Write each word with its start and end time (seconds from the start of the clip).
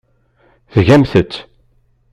Tgamt-tt! 0.73 1.35